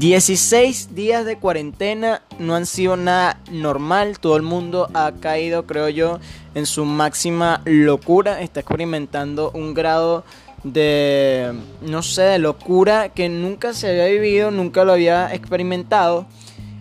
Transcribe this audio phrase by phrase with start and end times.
[0.00, 4.18] 16 días de cuarentena no han sido nada normal.
[4.18, 6.20] Todo el mundo ha caído, creo yo,
[6.54, 8.40] en su máxima locura.
[8.40, 10.24] Está experimentando un grado
[10.64, 16.24] de, no sé, de locura que nunca se había vivido, nunca lo había experimentado.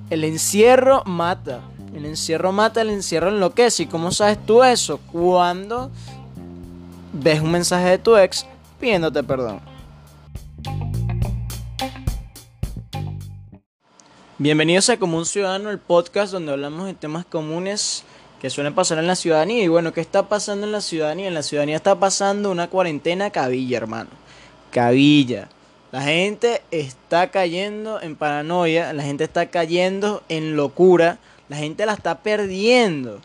[0.09, 1.59] El encierro mata.
[1.93, 3.83] El encierro mata, el encierro enloquece.
[3.83, 4.97] ¿Y cómo sabes tú eso?
[5.11, 5.91] Cuando
[7.11, 8.45] ves un mensaje de tu ex
[8.79, 9.59] pidiéndote perdón.
[14.37, 18.05] Bienvenidos a Como un Ciudadano, el podcast donde hablamos de temas comunes
[18.41, 19.61] que suelen pasar en la ciudadanía.
[19.63, 21.27] Y bueno, ¿qué está pasando en la ciudadanía?
[21.27, 24.09] En la ciudadanía está pasando una cuarentena cabilla, hermano.
[24.71, 25.49] Cabilla.
[25.91, 31.17] La gente está cayendo en paranoia, la gente está cayendo en locura,
[31.49, 33.19] la gente la está perdiendo.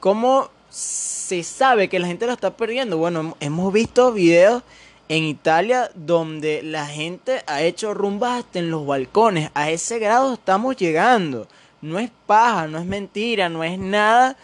[0.00, 2.96] ¿Cómo se sabe que la gente la está perdiendo?
[2.96, 4.62] Bueno, hemos visto videos
[5.08, 9.50] en Italia donde la gente ha hecho rumbas hasta en los balcones.
[9.54, 11.46] A ese grado estamos llegando.
[11.82, 14.36] No es paja, no es mentira, no es nada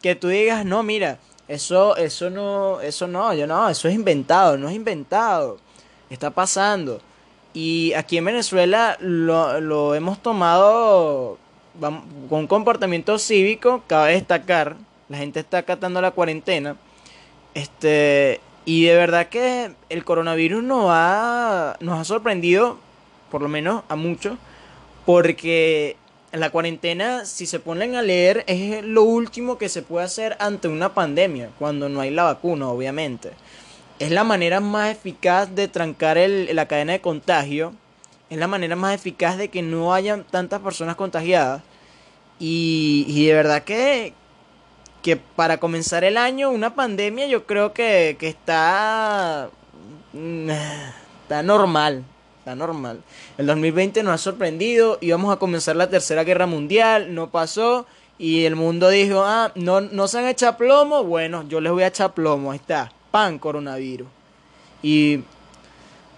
[0.00, 4.56] que tú digas, no, mira, eso, eso no, eso no, yo no, eso es inventado,
[4.58, 5.58] no es inventado.
[6.10, 7.00] Está pasando.
[7.54, 11.38] Y aquí en Venezuela lo, hemos tomado
[12.28, 14.76] con comportamiento cívico, cabe destacar,
[15.08, 16.76] la gente está acatando la cuarentena.
[17.54, 22.78] Este, y de verdad que el coronavirus nos ha, nos ha sorprendido,
[23.30, 24.38] por lo menos a muchos,
[25.04, 25.96] porque
[26.32, 30.68] la cuarentena, si se ponen a leer, es lo último que se puede hacer ante
[30.68, 33.32] una pandemia, cuando no hay la vacuna, obviamente.
[33.98, 37.74] Es la manera más eficaz de trancar el, la cadena de contagio,
[38.30, 41.62] es la manera más eficaz de que no hayan tantas personas contagiadas.
[42.40, 44.12] Y, y de verdad que,
[45.04, 49.50] que para comenzar el año, una pandemia, yo creo que, que está.
[50.14, 50.48] Mm,
[51.22, 52.02] está normal.
[52.38, 53.02] Está normal.
[53.36, 54.96] El 2020 nos ha sorprendido.
[55.02, 57.14] Íbamos a comenzar la tercera guerra mundial.
[57.14, 57.84] No pasó.
[58.16, 61.04] Y el mundo dijo: Ah, no, no se han echado plomo.
[61.04, 62.50] Bueno, yo les voy a echar plomo.
[62.50, 62.90] Ahí está.
[63.10, 64.08] Pan coronavirus.
[64.82, 65.22] Y.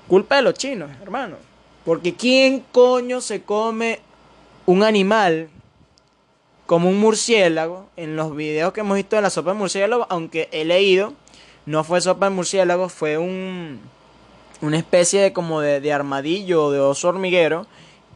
[0.06, 1.38] Culpa de los chinos, hermano.
[1.84, 3.99] Porque ¿quién coño se come
[4.65, 5.49] un animal
[6.66, 7.87] como un murciélago.
[7.97, 11.15] En los videos que hemos visto de la sopa de murciélago, aunque he leído,
[11.65, 13.81] no fue sopa de murciélago, fue un,
[14.60, 17.66] una especie de como de, armadillo o de oso hormiguero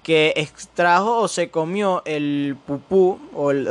[0.02, 3.68] que extrajo o se comió el pupú o, el,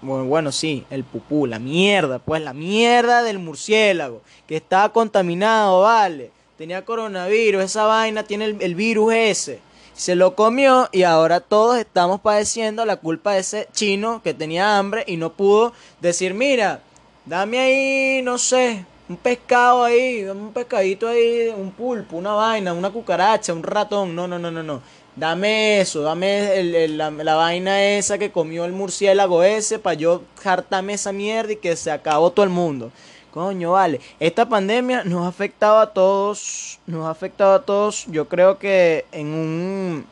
[0.00, 6.30] bueno, sí, el pupú, la mierda, pues la mierda del murciélago, que estaba contaminado, vale,
[6.56, 9.67] tenía coronavirus, esa vaina tiene el virus ese
[9.98, 14.78] se lo comió y ahora todos estamos padeciendo la culpa de ese chino que tenía
[14.78, 16.82] hambre y no pudo decir, mira,
[17.26, 22.90] dame ahí, no sé, un pescado ahí, un pescadito ahí, un pulpo, una vaina, una
[22.90, 24.80] cucaracha, un ratón, no, no, no, no, no.
[25.16, 30.92] Dame eso, dame la, la, vaina esa que comió el murciélago ese para yo jartame
[30.92, 32.92] esa mierda y que se acabó todo el mundo.
[33.38, 34.00] Coño, vale.
[34.18, 36.80] Esta pandemia nos ha afectado a todos.
[36.88, 38.04] Nos ha afectado a todos.
[38.08, 40.06] Yo creo que en un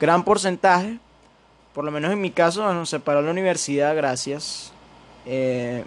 [0.00, 0.98] gran porcentaje.
[1.72, 4.72] Por lo menos en mi caso, nos separó la universidad, gracias.
[5.26, 5.84] Eh,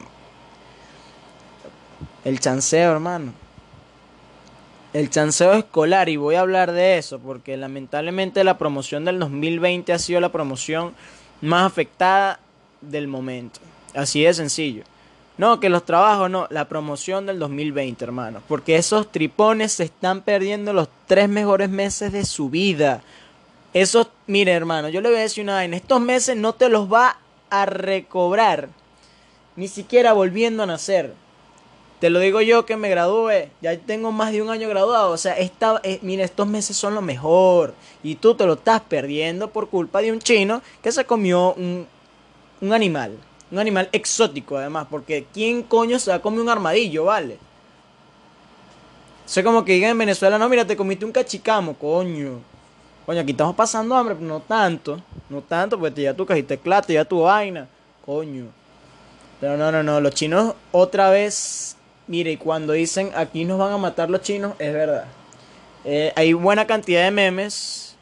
[2.24, 3.34] el chanceo, hermano.
[4.94, 9.92] El chanceo escolar, y voy a hablar de eso, porque lamentablemente la promoción del 2020
[9.92, 10.94] ha sido la promoción
[11.42, 12.40] más afectada
[12.80, 13.60] del momento.
[13.94, 14.86] Así de sencillo.
[15.40, 18.42] No, que los trabajos no, la promoción del 2020, hermano.
[18.50, 23.02] Porque esos tripones se están perdiendo los tres mejores meses de su vida.
[23.74, 26.92] Esos, mire, hermano, yo le voy a decir una En Estos meses no te los
[26.92, 28.68] va a recobrar.
[29.56, 31.14] Ni siquiera volviendo a nacer.
[32.02, 33.50] Te lo digo yo que me gradué.
[33.62, 35.12] Ya tengo más de un año graduado.
[35.12, 37.76] O sea, esta, eh, estos meses son lo mejor.
[38.04, 41.88] Y tú te lo estás perdiendo por culpa de un chino que se comió un,
[42.60, 43.18] un animal.
[43.52, 47.38] Un animal exótico, además, porque ¿quién coño se va a comer un armadillo, vale?
[49.38, 52.40] O como que digan en Venezuela, no, mira, te comiste un cachicamo, coño.
[53.06, 55.02] Coño, aquí estamos pasando hambre, pero no tanto.
[55.30, 57.68] No tanto, porque te ya tu cajita de ya tu vaina.
[58.06, 58.46] Coño.
[59.40, 60.00] Pero no, no, no.
[60.00, 61.76] Los chinos otra vez.
[62.08, 65.06] Mire, cuando dicen aquí nos van a matar los chinos, es verdad.
[65.86, 67.96] Eh, hay buena cantidad de memes.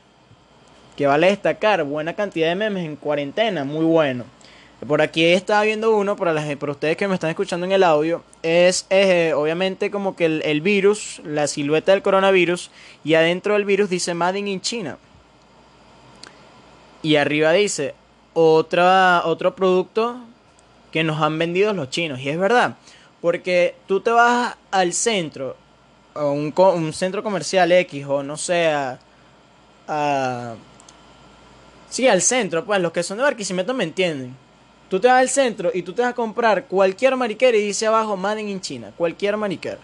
[0.95, 1.83] Que vale destacar.
[1.83, 3.63] Buena cantidad de memes en cuarentena.
[3.63, 4.25] Muy bueno.
[4.85, 7.83] Por aquí estaba viendo uno, para, las, para ustedes que me están escuchando en el
[7.83, 12.69] audio, es eh, obviamente como que el, virus, la silueta del coronavirus,
[13.03, 14.99] y adentro del virus dice Made in China.
[17.01, 17.95] Y arriba dice
[18.33, 20.19] otra, otro producto
[20.91, 22.19] que nos han vendido los chinos.
[22.19, 22.77] Y es verdad,
[23.19, 25.57] porque tú te vas al centro,
[26.13, 30.55] un, un, centro comercial X o no sé, a,
[31.89, 34.35] Sí, al centro, pues los que son de Barquisimeto me entienden.
[34.89, 37.87] Tú te vas al centro y tú te vas a comprar cualquier mariquera y dice
[37.87, 39.79] abajo Made in China, cualquier mariquera.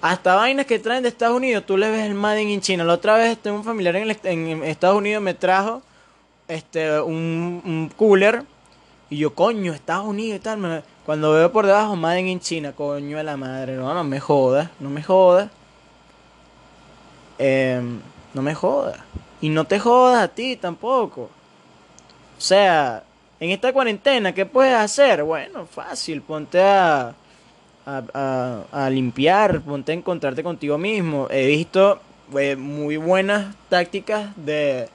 [0.00, 2.84] Hasta vainas que traen de Estados Unidos, tú le ves el Made in China.
[2.84, 5.82] La otra vez tengo un familiar en, Estados Unidos me trajo
[6.46, 8.44] este un, cooler
[9.10, 10.84] y yo, coño, Estados Unidos y tal.
[11.04, 14.70] Cuando veo por debajo Made in China, coño de la madre, no, no me jodas,
[14.78, 15.50] no me jodas.
[17.38, 18.00] Em,
[18.32, 18.98] no me jodas.
[19.40, 21.22] Y no te jodas a ti tampoco.
[21.22, 23.02] O sea,
[23.40, 25.22] en esta cuarentena, ¿qué puedes hacer?
[25.22, 27.14] Bueno, fácil, ponte a,
[27.86, 31.28] a, limpiar, ponte a encontrarte contigo mismo.
[31.30, 32.00] He visto
[32.38, 34.88] eh, muy buenas tácticas de,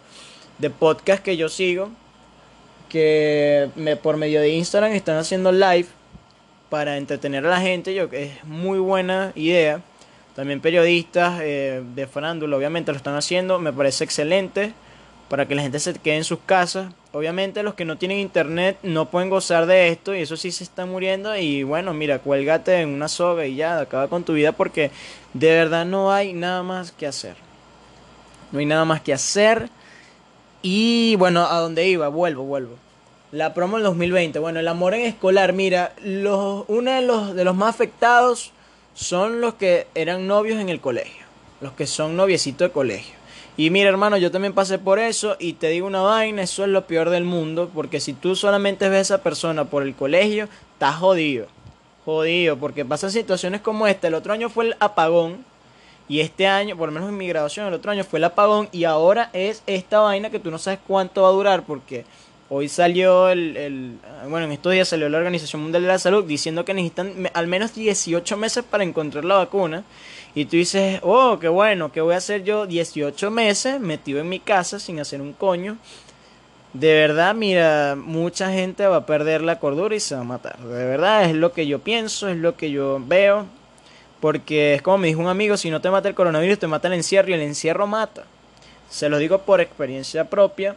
[0.58, 1.90] de podcast que yo sigo,
[2.88, 5.88] que me, por medio de Instagram están haciendo live
[6.70, 7.94] para entretener a la gente.
[7.94, 9.82] Yo es muy buena idea.
[10.36, 13.60] También periodistas eh, de farándula, obviamente, lo están haciendo.
[13.60, 14.74] Me parece excelente
[15.28, 16.94] para que la gente se quede en sus casas.
[17.12, 20.64] Obviamente los que no tienen internet no pueden gozar de esto y eso sí se
[20.64, 24.52] está muriendo y bueno, mira, cuélgate en una soga y ya, acaba con tu vida
[24.52, 24.92] porque
[25.34, 27.36] de verdad no hay nada más que hacer.
[28.52, 29.70] No hay nada más que hacer.
[30.62, 32.76] Y bueno, a dónde iba, vuelvo, vuelvo.
[33.32, 34.38] La promo del 2020.
[34.38, 38.52] Bueno, el amor en escolar, mira, los, uno de los, de los más afectados
[38.94, 41.26] son los que eran novios en el colegio,
[41.62, 43.19] los que son noviecitos de colegio.
[43.60, 46.70] Y mira, hermano, yo también pasé por eso y te digo una vaina, eso es
[46.70, 50.48] lo peor del mundo, porque si tú solamente ves a esa persona por el colegio,
[50.72, 51.48] estás jodido.
[52.06, 54.08] Jodido, porque pasan situaciones como esta.
[54.08, 55.44] El otro año fue el apagón
[56.08, 58.70] y este año, por lo menos en mi graduación, el otro año fue el apagón
[58.72, 62.06] y ahora es esta vaina que tú no sabes cuánto va a durar porque
[62.52, 66.66] Hoy salió el, Bueno, en estos días salió la Organización Mundial de la Salud diciendo
[66.66, 69.84] que necesitan al menos 18 meses para encontrar la vacuna.
[70.36, 74.30] Y tú dices, oh, qué bueno, ¿qué voy a hacer yo 18 meses metido en
[74.30, 75.78] mi casa sin hacer un coño?
[76.74, 80.60] De verdad, mira, mucha gente va a perder la cordura y se va a matar.
[80.60, 83.46] De verdad, es lo que yo pienso, es lo que yo veo.
[84.20, 86.90] Porque es como me dijo un amigo, si no te mata el coronavirus, te mata
[86.90, 88.26] el encierro y el encierro mata.
[88.90, 90.76] Se lo digo por experiencia propia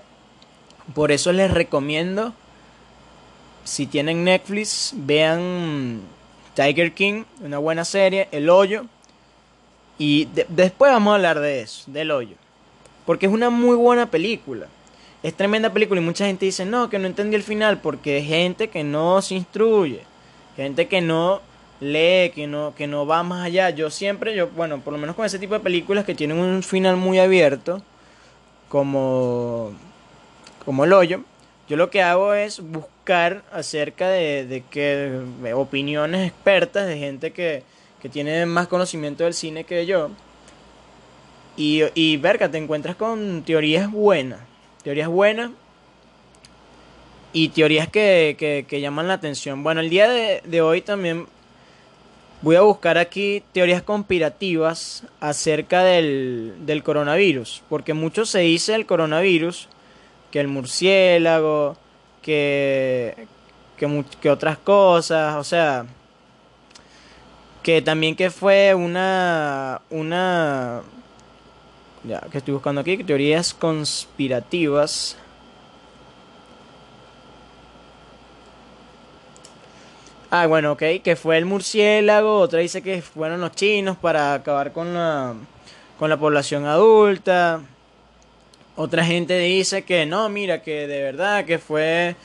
[0.94, 2.34] por eso les recomiendo,
[3.64, 6.02] si tienen Netflix, vean
[6.54, 8.86] Tiger King, una buena serie, El Hoyo.
[10.04, 12.34] Y después vamos a hablar de eso, del hoyo.
[13.06, 14.66] Porque es una muy buena película.
[15.22, 18.26] Es tremenda película y mucha gente dice, no, que no entendí el final porque es
[18.26, 20.00] gente que no se instruye.
[20.56, 21.40] Gente que no
[21.78, 23.70] lee, que no, que no va más allá.
[23.70, 26.64] Yo siempre, yo, bueno, por lo menos con ese tipo de películas que tienen un
[26.64, 27.80] final muy abierto,
[28.68, 29.70] como
[30.64, 31.22] como el hoyo,
[31.68, 35.20] yo lo que hago es buscar acerca de, de que
[35.54, 37.62] opiniones expertas de gente que,
[38.02, 40.10] que, tiene más conocimiento del cine que yo.
[41.56, 44.40] Y, y verga, te encuentras con teorías buenas.
[44.82, 45.52] Teorías buenas.
[47.32, 49.62] Y teorías que, que, que llaman la atención.
[49.62, 51.26] Bueno, el día de, de hoy también
[52.42, 57.62] voy a buscar aquí teorías conspirativas acerca del, del coronavirus.
[57.68, 59.68] Porque mucho se dice del coronavirus
[60.32, 61.76] que el murciélago,
[62.22, 63.26] que,
[63.76, 65.86] que, otras cosas, o sea,
[67.62, 70.82] que también que fue una, una,
[72.04, 75.16] ya que estoy buscando aquí, teorías conspirativas.
[80.30, 84.72] Ah, bueno, ok, que fue el murciélago, otra dice que fueron los chinos para acabar
[84.72, 85.34] con la,
[85.98, 87.60] con la población adulta.
[88.74, 92.16] Otra gente dice que no, mira, que de verdad que fue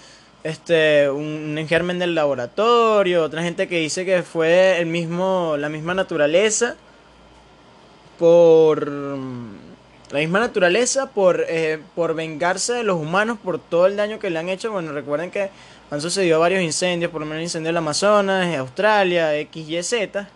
[0.43, 5.93] este un, germen del laboratorio, otra gente que dice que fue el mismo la misma
[5.93, 6.75] naturaleza
[8.17, 14.19] por la misma naturaleza por eh, por vengarse de los humanos por todo el daño
[14.19, 14.71] que le han hecho.
[14.71, 15.49] Bueno, recuerden que
[15.89, 20.27] han sucedido varios incendios, por lo menos el incendio del Amazonas, Australia, XYZ.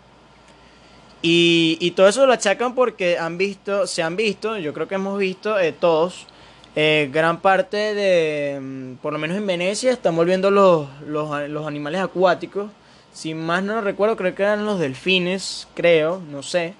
[1.20, 4.96] Y, y todo eso lo achacan porque han visto, se han visto, yo creo que
[4.96, 6.26] hemos visto eh, todos,
[6.76, 11.66] eh, gran parte de, mm, por lo menos en Venecia, están volviendo los, los, los
[11.66, 12.70] animales acuáticos.
[13.12, 16.74] Si más no recuerdo, creo que eran los delfines, creo, no sé.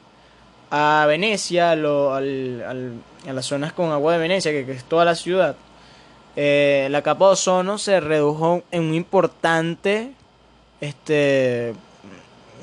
[0.71, 2.95] A Venecia, a, lo, al,
[3.29, 5.57] a las zonas con agua de Venecia, que, que es toda la ciudad.
[6.35, 10.13] Eh, la capa de ozono se redujo en un importante
[10.81, 11.75] este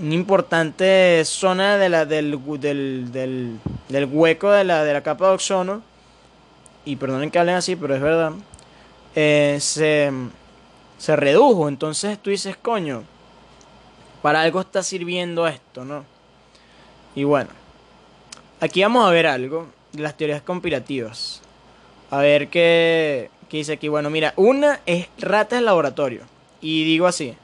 [0.02, 3.60] una importante zona de la, del, del, del,
[3.90, 5.82] del, hueco de la, de la capa de ozono,
[6.86, 8.34] y perdonen que hablen así, pero es verdad,
[9.16, 10.12] eh, se,
[10.98, 11.68] se redujo.
[11.68, 13.04] Entonces tú dices, coño,
[14.22, 16.04] para algo está sirviendo esto, ¿no?
[17.16, 17.50] Y bueno,
[18.60, 21.42] aquí vamos a ver algo de las teorías conspirativas.
[22.12, 23.88] A ver qué, qué dice aquí.
[23.88, 26.22] Bueno, mira, una es ratas de laboratorio.
[26.62, 27.36] Y digo así.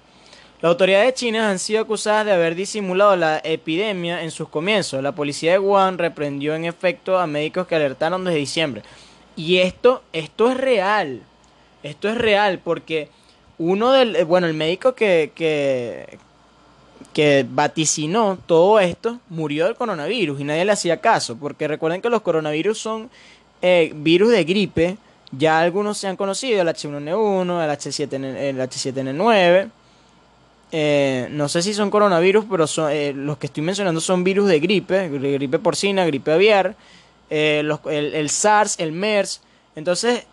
[0.62, 5.04] Las autoridades chinas han sido acusadas de haber disimulado la epidemia en sus comienzos.
[5.04, 8.82] La policía de Wuhan reprendió en efecto a médicos que alertaron desde diciembre.
[9.36, 11.22] Y esto, esto es real.
[11.84, 13.10] Esto es real porque
[13.58, 16.18] uno del, bueno, el médico que, que,
[17.50, 21.38] vaticinó todo esto murió del coronavirus y nadie le hacía caso.
[21.38, 23.10] Porque recuerden que los coronavirus son
[23.62, 24.98] eh, virus de gripe.
[25.32, 29.70] Ya algunos se han conocido, el H1N1, el H7N, el H7N9.
[30.72, 34.50] Eh, no sé si son coronavirus, pero son, eh, los que estoy mencionando son virus
[34.50, 36.76] de gripe, gripe porcina, gripe aviar,
[37.30, 39.42] eh, el, SARS, el MERS.
[39.76, 40.24] Entonces,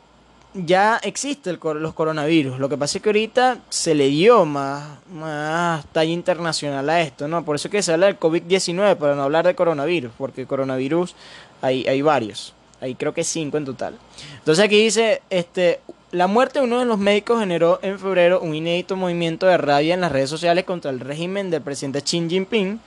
[0.54, 2.58] ya existe los coronavirus.
[2.58, 7.26] Lo que pasa es que ahorita se le dio más, más talla internacional a esto,
[7.28, 7.44] ¿no?
[7.44, 11.14] Por eso que se habla del COVID-19, para no hablar de coronavirus, porque coronavirus
[11.62, 12.54] hay, hay varios.
[12.80, 13.96] Hay creo que cinco en total.
[14.38, 15.80] Entonces aquí dice, este,
[16.10, 19.94] la muerte de uno de los médicos generó en febrero un inédito movimiento de rabia
[19.94, 22.80] en las redes sociales contra el régimen del presidente Xi Jinping,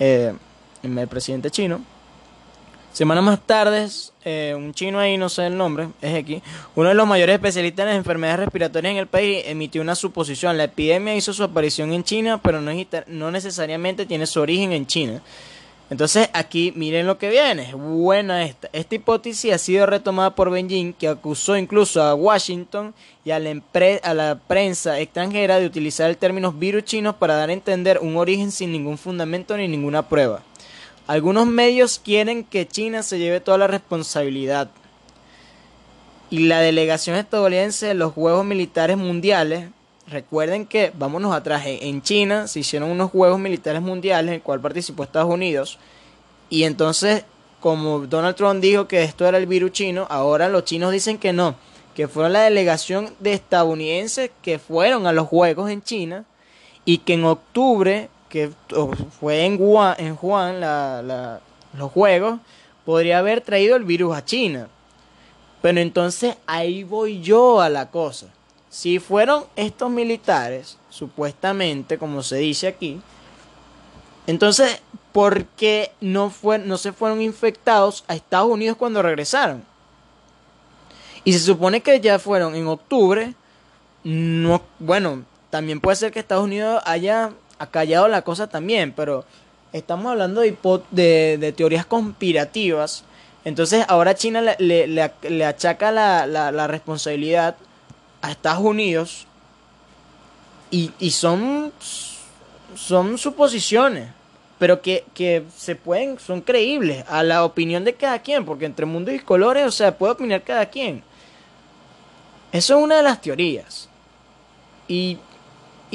[0.00, 0.34] eh,
[0.82, 1.93] el presidente chino.
[2.94, 3.88] Semanas más tarde,
[4.24, 6.40] eh, un chino ahí, no sé el nombre, es aquí,
[6.76, 10.56] uno de los mayores especialistas en enfermedades respiratorias en el país, emitió una suposición.
[10.56, 12.70] La epidemia hizo su aparición en China, pero no,
[13.08, 15.20] no necesariamente tiene su origen en China.
[15.90, 18.70] Entonces aquí miren lo que viene, buena esta.
[18.72, 24.38] Esta hipótesis ha sido retomada por Beijing, que acusó incluso a Washington y a la,
[24.46, 28.70] prensa extranjera de utilizar el término virus chinos para dar a entender un origen sin
[28.70, 30.42] ningún fundamento ni ninguna prueba.
[31.06, 34.70] Algunos medios quieren que China se lleve toda la responsabilidad.
[36.30, 39.68] Y la delegación estadounidense de los Juegos Militares Mundiales
[40.06, 44.60] Recuerden que, vámonos atrás, en China se hicieron unos Juegos Militares Mundiales en el cual
[44.60, 45.78] participó Estados Unidos.
[46.50, 47.24] Y entonces,
[47.60, 51.32] como Donald Trump dijo que esto era el virus chino, ahora los chinos dicen que
[51.32, 51.54] no,
[51.94, 56.26] que fueron la delegación de estadounidenses que fueron a los Juegos en China
[56.84, 58.50] y que en octubre, que
[59.20, 59.54] fue en
[59.98, 61.40] en Wuhan la,
[61.76, 62.40] los Juegos,
[62.84, 64.68] podría haber traído el virus a China.
[65.62, 68.26] Pero entonces ahí voy yo a la cosa.
[68.68, 73.00] Si fueron estos militares, supuestamente, como se dice aquí,
[74.26, 74.80] entonces,
[75.12, 79.62] ¿por qué no, fue, no se fueron infectados a Estados Unidos cuando regresaron?
[81.24, 83.34] Y se supone que ya fueron en octubre.
[84.02, 89.24] No, bueno, también puede ser que Estados Unidos haya acallado la cosa también, pero
[89.72, 93.04] estamos hablando de, teorías conspirativas.
[93.44, 97.56] Entonces ahora China le, achaca la, responsabilidad
[98.22, 99.26] a Estados Unidos
[100.70, 101.72] y, son,
[102.74, 104.08] son suposiciones,
[104.58, 108.86] pero que, que, se pueden, son creíbles a la opinión de cada quien, porque entre
[108.86, 111.02] mundo y colores, o sea, puede opinar cada quien.
[112.50, 113.88] Eso es una de las teorías.
[114.86, 115.18] Y,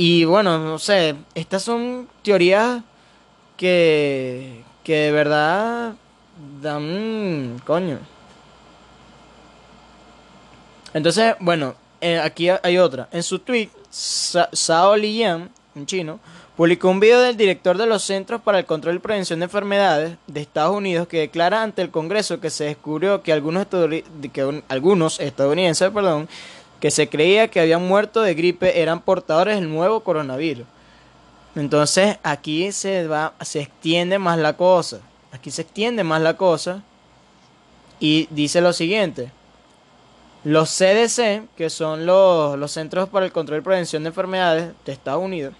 [0.01, 2.82] y bueno, no sé, estas son teorías
[3.58, 5.94] que, que de verdad
[6.62, 8.00] dan coño.
[10.94, 13.10] Entonces, bueno, eh, aquí hay otra.
[13.12, 16.22] En su tweet, Sao Liyan, un chino,
[16.56, 20.18] publicó un video del director de los Centros para el Control y Prevención de Enfermedades
[20.27, 23.68] de Estados Unidos que declara ante el Congreso que se descubrió que algunos,
[24.32, 26.29] que algunos estadounidenses perdón,
[26.80, 30.66] que se creía que habían muerto de gripe eran portadores del nuevo coronavirus.
[31.56, 35.00] Entonces aquí se va, se extiende más la cosa.
[35.32, 36.84] Aquí se extiende más la cosa.
[38.00, 39.32] Y dice lo siguiente.
[40.46, 45.22] Los CDC, que son los, Centros para el Control y Prevención de Enfermedades de Estados
[45.22, 45.54] Unidos,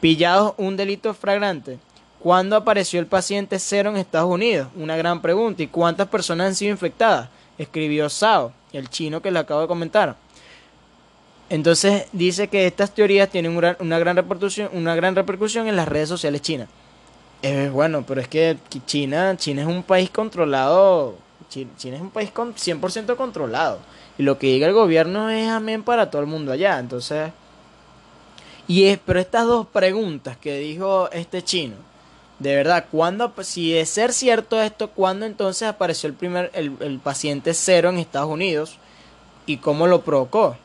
[0.00, 1.80] pillados un delito flagrante.
[2.20, 4.68] ¿Cuándo apareció el paciente cero en Estados Unidos?
[4.76, 5.64] Una gran pregunta.
[5.64, 7.28] ¿Y cuántas personas han sido infectadas?
[7.62, 10.16] Escribió Sao, el chino que le acabo de comentar.
[11.48, 16.08] Entonces dice que estas teorías tienen una, gran, repercusión, una gran repercusión en las redes
[16.08, 16.68] sociales chinas.
[17.42, 21.16] Eh, bueno, pero es que China, China es un país controlado
[21.48, 23.78] China, es un país con 100% controlado.
[24.18, 26.78] Y lo que diga el gobierno es amén para todo el mundo allá.
[26.78, 27.32] Entonces,
[28.66, 31.76] y es, pero estas dos preguntas que dijo este chino,
[32.42, 36.98] de verdad, ¿cuándo, si es ser cierto esto, cuándo entonces apareció el primer, el, el
[36.98, 38.78] paciente cero en Estados Unidos
[39.46, 40.56] y cómo lo provocó?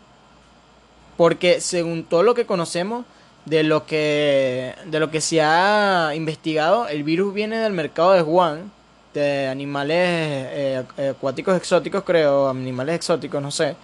[1.16, 3.06] Porque según todo lo que conocemos,
[3.48, 8.22] de lo que, de lo que se ha investigado, el virus viene del mercado de
[8.22, 8.72] Wuhan
[9.14, 13.76] de animales eh, acuáticos exóticos, creo, animales exóticos, no sé.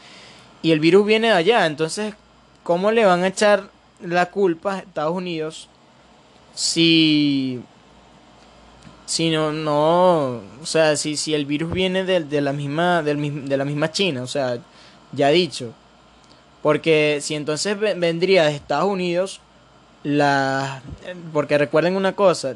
[0.61, 2.13] Y el virus viene de allá, entonces,
[2.63, 3.69] ¿cómo le van a echar
[4.01, 5.69] la culpa a Estados Unidos
[6.53, 7.61] si
[9.05, 13.65] sino no, o sea, si, si el virus viene de, de la misma, de la
[13.65, 14.59] misma China, o sea,
[15.11, 15.73] ya dicho.
[16.61, 19.41] Porque si entonces vendría de Estados Unidos,
[20.03, 20.81] la,
[21.33, 22.55] porque recuerden una cosa,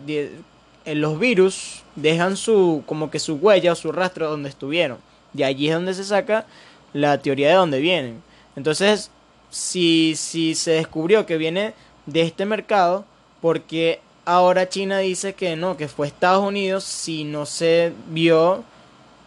[0.86, 5.00] los virus dejan su, como que su huella o su rastro donde estuvieron.
[5.34, 6.46] De allí es donde se saca
[6.94, 8.22] la teoría de dónde vienen.
[8.56, 9.12] Entonces,
[9.50, 11.74] si, si se descubrió que viene
[12.06, 13.06] de este mercado,
[13.42, 18.66] porque ahora China dice que no, que fue Estados Unidos si no se vio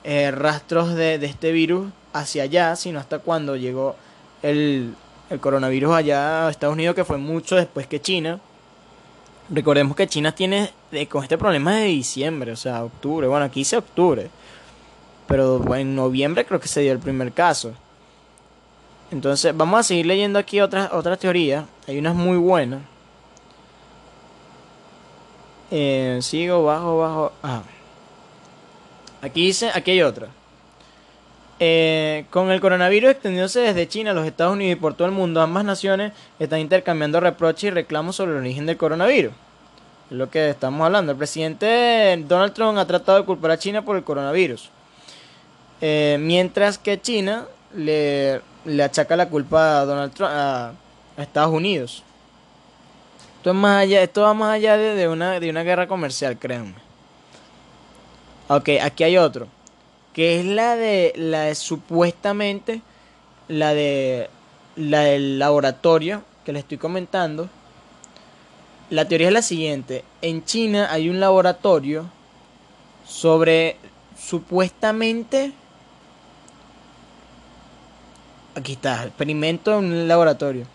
[0.05, 3.97] eh, rastros de, este virus hacia allá, sino hasta cuando llegó
[4.43, 4.95] el,
[5.31, 8.41] el coronavirus allá a Estados Unidos, que fue mucho después que China.
[9.49, 13.27] Recordemos que China tiene eh, con este problema de diciembre, o sea, octubre.
[13.27, 14.29] Bueno, aquí dice octubre.
[15.27, 17.73] Pero en noviembre creo que se dio el primer caso.
[19.11, 21.65] Entonces, vamos a seguir leyendo aquí otras, otras teorías.
[21.89, 22.83] Hay unas muy buenas.
[25.71, 27.33] Eh, sigo, bajo, bajo.
[27.43, 27.63] Ah.
[29.23, 30.29] Aquí dice, aquí hay otra.
[31.63, 35.13] Eh, con el coronavirus extendiéndose desde China a los Estados Unidos y por todo el
[35.13, 39.33] mundo, ambas naciones están intercambiando reproches y reclamos sobre el origen del coronavirus.
[40.11, 41.13] Es lo que estamos hablando.
[41.13, 44.71] El presidente Donald Trump ha tratado de culpar a China por el coronavirus.
[45.83, 50.73] Eh, mientras que China le, le, achaca la culpa a Donald Trump, a,
[51.19, 52.03] Estados Unidos.
[53.41, 56.75] Esto, es más allá, esto va más allá de, una, de una guerra comercial, créanme.
[58.49, 59.49] Ok, aquí hay otro.
[60.13, 62.83] Que es la de, la de supuestamente,
[63.49, 64.29] la de,
[64.77, 67.49] la del laboratorio que le estoy comentando.
[68.91, 70.05] La teoría es la siguiente.
[70.21, 72.11] En China hay un laboratorio
[73.07, 73.79] sobre
[74.19, 75.55] supuestamente
[78.55, 80.67] Aquí está, experimento en un laboratorio.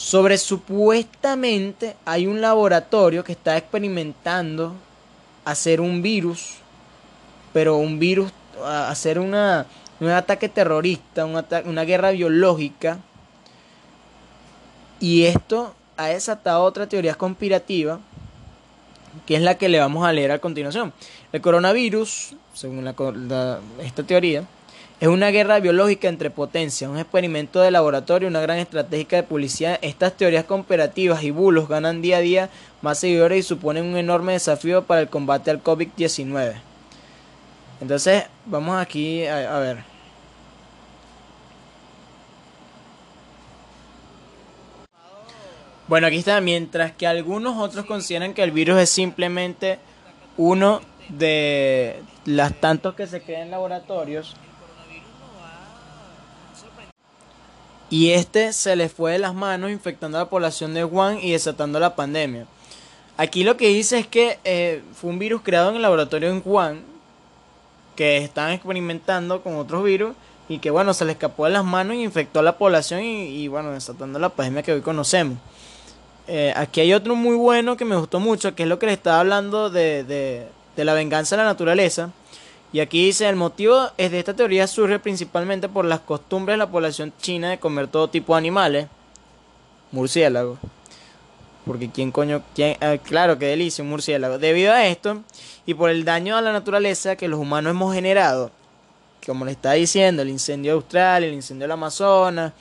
[0.00, 4.74] Sobre supuestamente hay un laboratorio que está experimentando
[5.44, 6.54] hacer un virus,
[7.52, 8.32] pero un virus,
[8.64, 9.66] hacer una,
[10.00, 12.96] un ataque terrorista, un una guerra biológica.
[15.00, 18.00] Y esto ha desatado otra teoría conspirativa,
[19.26, 20.94] que es la que le vamos a leer a continuación.
[21.30, 24.44] El coronavirus, según esta teoría,
[25.00, 29.78] es una guerra biológica entre potencias, un experimento de laboratorio, una gran estrategia de publicidad.
[29.80, 32.50] Estas teorías comparativas y bulos ganan día a día
[32.82, 36.54] más seguidores y suponen un enorme desafío para el combate al COVID-19.
[37.80, 39.78] Entonces, vamos aquí a, a ver.
[45.88, 46.42] Bueno, aquí está.
[46.42, 49.78] Mientras que algunos otros consideran que el virus es simplemente
[50.36, 54.36] uno de las tantos que se crean en laboratorios,
[57.90, 61.32] y este se le fue de las manos infectando a la población de Wuhan y
[61.32, 62.46] desatando la pandemia.
[63.16, 66.40] Aquí lo que dice es que eh, fue un virus creado en el laboratorio en
[66.44, 66.82] Wuhan
[67.96, 70.14] que están experimentando con otros virus
[70.48, 73.46] y que bueno se le escapó de las manos y infectó a la población y,
[73.48, 75.38] bueno desatando la pandemia que hoy conocemos.
[76.28, 78.92] Eh, aquí hay otro muy bueno que me gustó mucho que es lo que le
[78.92, 80.46] estaba hablando de, de,
[80.76, 82.10] de la venganza de la naturaleza
[82.72, 86.58] y aquí dice, el motivo es de esta teoría surge principalmente por las costumbres de
[86.58, 88.86] la población china de comer todo tipo de animales.
[89.90, 90.56] Murciélago.
[91.66, 94.38] Porque quién coño, quién, ah, claro, qué delicia, un murciélago.
[94.38, 95.22] Debido a esto
[95.66, 98.52] y por el daño a la naturaleza que los humanos hemos generado,
[99.26, 102.52] como le está diciendo, el incendio de Australia, el incendio del Amazonas,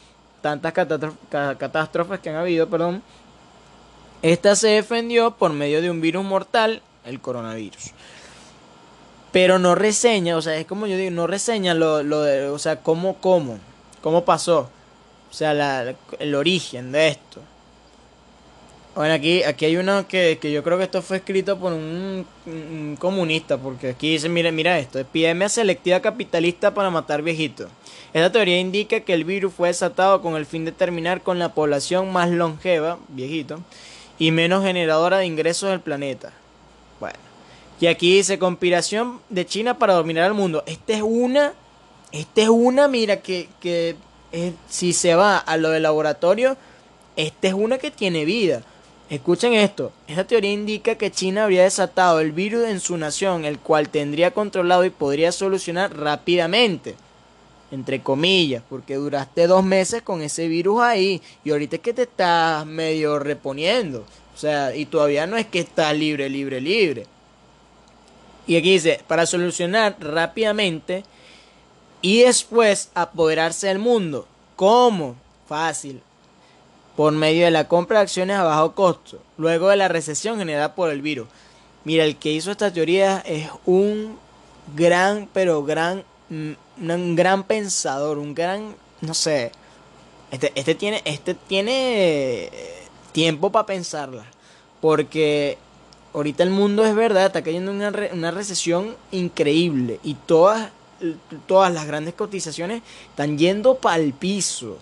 [0.41, 3.03] tantas catástrofes que han habido, perdón,
[4.23, 7.93] esta se defendió por medio de un virus mortal, el coronavirus
[9.31, 12.59] pero no reseña, o sea, es como yo digo, no reseña lo, lo de, o
[12.59, 13.59] sea, cómo, cómo,
[14.01, 14.69] cómo pasó,
[15.29, 17.41] o sea, la, el origen de esto.
[18.95, 22.25] Bueno, aquí, aquí hay uno que, que yo creo que esto fue escrito por un,
[22.99, 27.69] comunista, porque aquí dice, mira, mira esto, epidemia selectiva capitalista para matar viejitos.
[28.13, 31.53] Esta teoría indica que el virus fue desatado con el fin de terminar con la
[31.53, 33.61] población más longeva, viejito,
[34.17, 36.33] y menos generadora de ingresos del planeta.
[36.99, 37.28] Bueno.
[37.79, 40.63] Y aquí dice conspiración de China para dominar al mundo.
[40.65, 41.53] Esta es una,
[42.11, 43.95] esta es una, mira, que, que
[44.67, 46.57] si se va a lo del laboratorio,
[47.15, 48.63] esta es una que tiene vida.
[49.09, 53.57] Escuchen esto, esta teoría indica que China habría desatado el virus en su nación, el
[53.57, 56.93] cual tendría controlado y podría solucionar rápidamente,
[57.71, 62.03] entre comillas, porque duraste dos meses con ese virus ahí y ahorita es que te
[62.03, 67.07] estás medio reponiendo, o sea, y todavía no es que estás libre, libre, libre.
[68.49, 71.03] Y aquí dice, para solucionar rápidamente
[72.01, 74.27] y después apoderarse del mundo.
[74.55, 75.15] ¿Cómo?
[75.47, 76.01] Fácil.
[76.95, 80.73] Por medio de la compra de acciones a bajo costo, luego de la recesión generada
[80.73, 81.27] por el virus.
[81.83, 84.17] Mira, el que hizo esta teoría es un
[84.75, 86.53] gran, pero gran, mm,
[86.89, 89.51] un gran pensador, un gran, no sé,
[90.31, 92.49] este, este tiene, este tiene
[93.11, 94.25] tiempo para pensarla,
[94.81, 95.59] porque
[96.13, 100.71] ahorita el mundo es verdad, está cayendo en una, una recesión increíble y todas,
[101.47, 104.77] todas las grandes cotizaciones están yendo para el piso,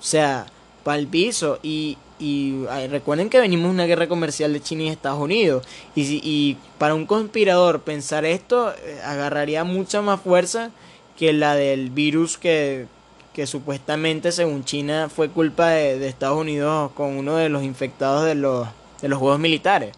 [0.00, 0.46] o sea,
[0.84, 4.88] para el piso y y recuerden que venimos de una guerra comercial de China y
[4.88, 5.66] Estados Unidos.
[5.96, 10.70] Y, y para un conspirador pensar esto eh, agarraría mucha más fuerza
[11.18, 12.86] que la del virus que,
[13.34, 18.36] que supuestamente según China fue culpa de, Estados Unidos con uno de los infectados de
[18.36, 18.68] los,
[19.00, 19.92] de los juegos militares.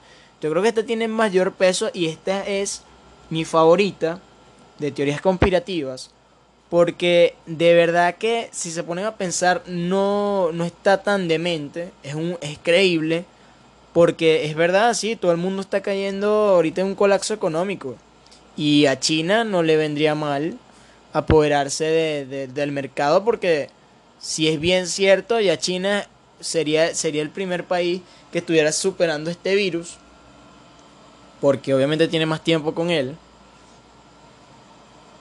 [0.44, 2.82] Yo creo que esta tiene mayor peso y esta es
[3.30, 4.20] mi favorita
[4.78, 6.10] de teorías conspirativas
[6.68, 12.14] porque de verdad que si se ponen a pensar no, no está tan demente, es,
[12.14, 13.24] un, es creíble,
[13.94, 17.96] porque es verdad, sí, todo el mundo está cayendo ahorita en un colapso económico.
[18.54, 20.58] Y a China no le vendría mal
[21.14, 23.70] apoderarse de, del mercado porque
[24.20, 26.06] si es bien cierto, ya China
[26.38, 29.96] sería, sería el primer país que estuviera superando este virus,
[31.40, 33.16] porque obviamente tiene más tiempo con él.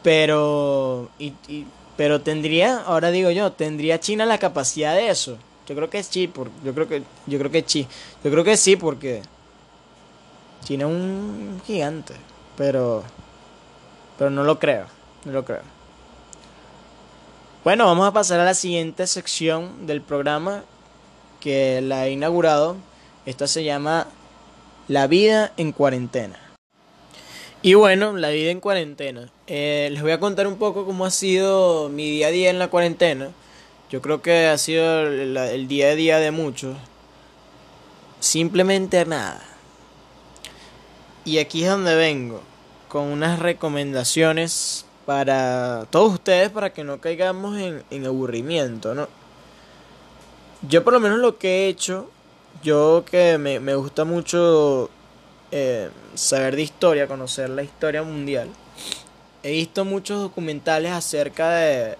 [0.03, 1.33] Pero, y,
[1.95, 5.37] pero tendría, ahora digo yo, tendría China la capacidad de eso.
[5.67, 7.87] Yo creo que sí, por, yo creo que, yo creo que sí,
[8.23, 9.21] yo creo que sí porque
[10.65, 12.15] China es un gigante,
[12.57, 13.03] pero,
[14.17, 14.87] pero no lo creo,
[15.23, 15.61] no lo creo.
[17.63, 20.63] Bueno, vamos a pasar a la siguiente sección del programa
[21.39, 22.75] que la he inaugurado.
[23.25, 24.07] Esta se llama
[24.89, 26.37] La vida en cuarentena.
[27.61, 29.31] Y bueno, la vida en cuarentena.
[29.47, 32.59] Eh, les voy a contar un poco cómo ha sido mi día a día en
[32.59, 33.29] la cuarentena.
[33.89, 36.75] Yo creo que ha sido el, día a día de muchos.
[38.19, 39.41] Simplemente nada.
[41.23, 42.41] Y aquí es donde vengo,
[42.89, 49.07] con unas recomendaciones para todos ustedes para que no caigamos en, en aburrimiento, ¿no?
[50.67, 52.09] Yo por lo menos lo que he hecho,
[52.61, 54.89] yo que me, me gusta mucho
[55.51, 58.49] eh, saber de historia, conocer la historia mundial,
[59.43, 61.97] he visto muchos documentales acerca de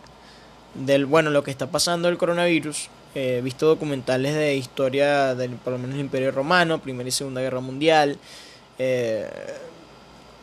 [0.74, 2.90] del bueno lo que está pasando el coronavirus.
[3.16, 7.42] he visto documentales de historia del por lo menos el Imperio Romano, Primera y Segunda
[7.42, 8.18] Guerra Mundial.
[8.80, 9.30] Eh,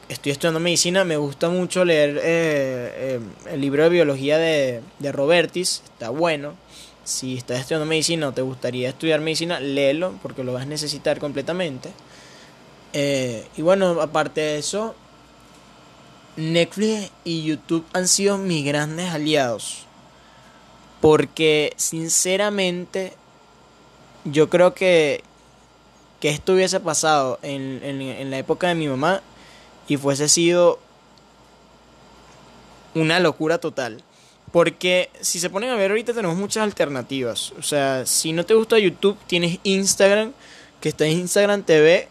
[0.09, 3.19] estoy estudiando medicina, me gusta mucho leer eh,
[3.51, 6.55] el libro de biología de, de Robertis, está bueno.
[7.05, 11.19] Si estás estudiando medicina o te gustaría estudiar medicina, léelo porque lo vas a necesitar
[11.19, 11.91] completamente.
[12.93, 14.95] Eh, y bueno, aparte de eso,
[16.37, 19.87] Netflix y YouTube han sido mis grandes aliados.
[21.01, 23.15] Porque sinceramente
[24.25, 25.25] yo creo que,
[26.21, 29.23] que esto hubiese pasado en, en la época de mi mamá
[29.89, 30.79] y fuese sido
[32.95, 34.03] una locura total.
[34.53, 37.53] Porque si se ponen a ver ahorita tenemos muchas alternativas.
[37.59, 40.33] O sea, si no te gusta YouTube, tienes Instagram,
[40.81, 42.09] que está en Instagram TV,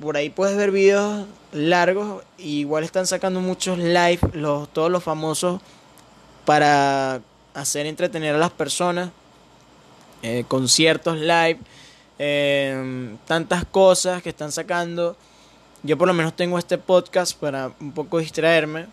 [0.00, 2.24] por ahí puedes ver videos largos.
[2.38, 5.60] igual están sacando muchos live, los, todos los famosos,
[6.44, 7.20] para
[7.54, 9.10] hacer entretener a las personas.
[10.22, 11.58] Eh, conciertos live,
[12.18, 15.16] em, tantas cosas que están sacando.
[15.82, 18.86] Yo por lo menos tengo este podcast para un poco distraerme.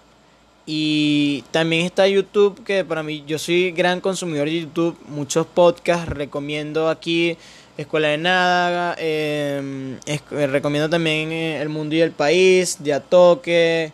[0.72, 6.08] Y también está YouTube, que para mí yo soy gran consumidor de YouTube, muchos podcasts,
[6.08, 7.38] recomiendo aquí
[7.76, 13.92] Escuela de Nada, em, eh, recomiendo también eh, El Mundo y el País, de Atoque,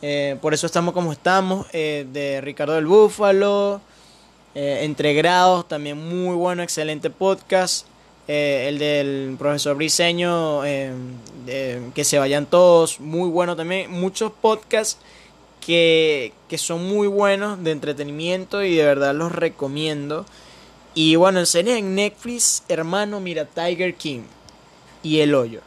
[0.00, 3.82] eh, Por eso estamos como estamos, de Ricardo del Búfalo,
[4.54, 7.86] Entre Grados, también muy bueno, excelente podcast,
[8.26, 11.18] el del profesor Briseño, em,
[11.94, 14.98] Que se vayan todos, muy bueno también, muchos podcasts
[15.64, 20.26] que, que son muy buenos de entretenimiento y de verdad los recomiendo.
[20.94, 24.22] Y bueno, en serie en Netflix, hermano, mira Tiger King
[25.02, 25.60] y El Hoyo.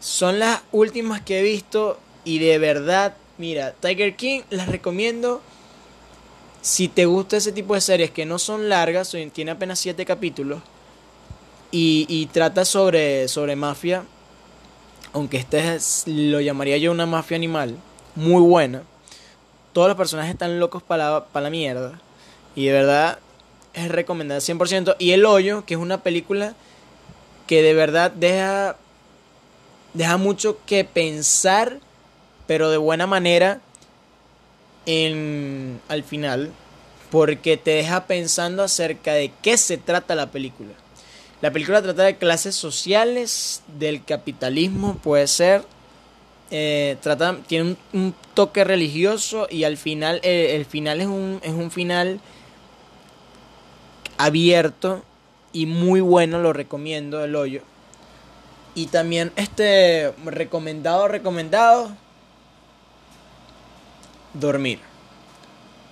[0.00, 5.40] Son las últimas que he visto y de verdad, mira, Tiger King las recomiendo.
[6.60, 10.60] Si te gusta ese tipo de series que no son largas, tiene apenas 7 capítulos
[11.70, 14.04] y, trata sobre, sobre mafia,
[15.12, 17.76] aunque este es, lo llamaría yo una mafia animal,
[18.14, 18.82] muy buena.
[19.76, 22.00] Todos los personajes están locos para la, la mierda.
[22.54, 23.18] Y de verdad,
[23.74, 24.96] es recomendada 100%.
[24.98, 26.54] Y El Hoyo, que es una película
[27.46, 28.76] que de verdad deja,
[29.92, 31.78] deja mucho que pensar,
[32.46, 33.60] pero de buena manera,
[34.86, 36.52] en, al final,
[37.10, 40.72] porque te deja pensando acerca de qué se trata la película.
[41.42, 45.64] La película trata de clases sociales, del capitalismo, puede ser,
[46.50, 51.52] eh, trata, tiene un, toque religioso y al final, eh, el final es un, es
[51.52, 52.20] un final
[54.18, 55.02] abierto
[55.52, 57.62] y muy bueno, lo recomiendo, el hoyo.
[58.74, 61.92] Y también este recomendado, recomendado,
[64.34, 64.80] dormir.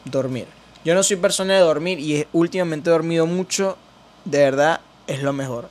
[0.05, 0.47] Dormir.
[0.85, 3.79] Yo no soy persona de dormir y últimamente he dormido mucho.
[4.27, 5.71] De verdad, es lo mejor.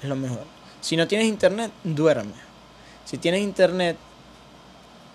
[0.00, 0.44] Es lo mejor.
[0.80, 2.49] Si no tienes internet, duerme.
[3.10, 3.96] Si tienes internet,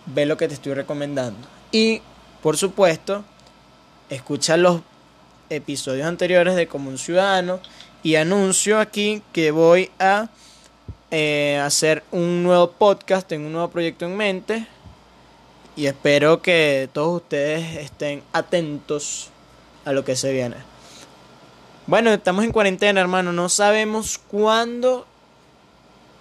[0.06, 1.48] ve lo que te estoy recomendando.
[1.72, 2.02] Y,
[2.44, 3.24] por supuesto,
[4.10, 4.82] escucha los
[5.50, 7.62] episodios anteriores de Como un Ciudadano.
[8.04, 10.28] Y anuncio aquí que voy a
[11.10, 14.68] eh, hacer un nuevo podcast, tengo un nuevo proyecto en mente.
[15.78, 19.30] Y espero que todos ustedes estén atentos
[19.86, 20.58] a lo que se viene.
[21.88, 23.32] Bueno, estamos en cuarentena, hermano.
[23.32, 25.08] No sabemos cuándo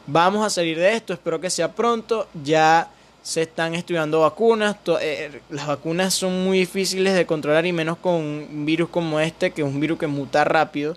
[0.06, 1.12] vamos a salir de esto.
[1.12, 2.28] Espero que sea pronto.
[2.42, 2.90] Ya
[3.22, 4.76] se están estudiando vacunas.
[5.00, 9.50] Eh, las vacunas son muy difíciles de controlar y menos con un virus como este,
[9.50, 10.96] que es un virus que muta rápido.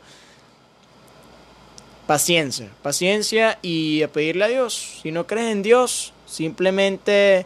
[2.06, 5.00] Paciencia, paciencia y a pedirle a Dios.
[5.02, 7.46] Si no crees en Dios, simplemente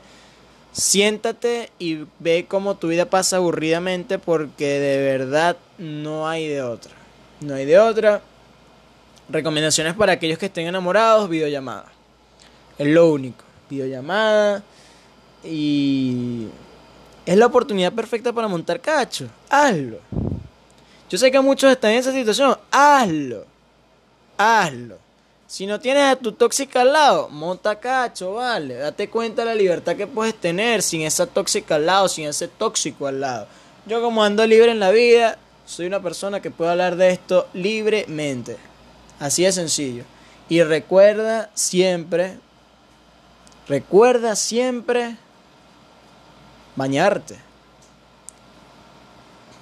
[0.72, 6.92] siéntate y ve cómo tu vida pasa aburridamente porque de verdad no hay de otra.
[7.40, 8.22] No hay de otra.
[9.32, 11.86] Recomendaciones para aquellos que estén enamorados, videollamada.
[12.78, 13.44] Es lo único.
[13.70, 14.62] Videollamada.
[15.44, 16.48] Y
[17.26, 19.28] es la oportunidad perfecta para montar cacho.
[19.50, 20.00] Hazlo.
[21.10, 22.58] Yo sé que muchos están en esa situación.
[22.72, 23.46] Hazlo.
[24.38, 24.98] Hazlo.
[25.48, 28.76] Si no tienes a tu tóxica al lado, monta cacho, vale.
[28.76, 32.48] Date cuenta de la libertad que puedes tener sin esa tóxica al lado, sin ese
[32.48, 33.48] tóxico al lado.
[33.86, 37.48] Yo como ando libre en la vida, soy una persona que puede hablar de esto
[37.54, 38.71] libremente.
[39.22, 40.04] Así de sencillo.
[40.50, 42.40] Y recuerda siempre,
[43.68, 45.16] recuerda siempre
[46.76, 47.38] bañarte.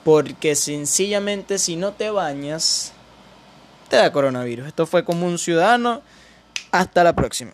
[0.05, 2.93] Porque sencillamente si no te bañas,
[3.89, 4.67] te da coronavirus.
[4.67, 6.01] Esto fue como un ciudadano.
[6.71, 7.51] Hasta la próxima.